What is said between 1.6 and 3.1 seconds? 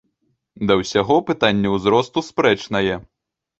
ўзросту спрэчнае.